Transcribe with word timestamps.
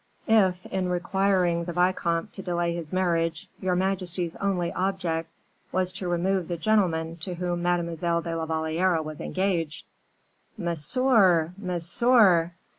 "If, 0.27 0.65
in 0.65 0.89
requiring 0.89 1.65
the 1.65 1.73
vicomte 1.73 2.33
to 2.33 2.41
delay 2.41 2.73
his 2.73 2.91
marriage, 2.91 3.47
your 3.59 3.75
majesty's 3.75 4.35
only 4.37 4.73
object 4.73 5.29
was 5.71 5.93
to 5.93 6.07
remove 6.09 6.47
the 6.47 6.57
gentleman 6.57 7.17
to 7.17 7.35
whom 7.35 7.61
Mademoiselle 7.61 8.23
de 8.23 8.35
la 8.35 8.47
Valliere 8.47 9.03
was 9.03 9.19
engaged" 9.21 9.85
"Monsieur! 10.69 11.53
monsieur!" 11.55 12.51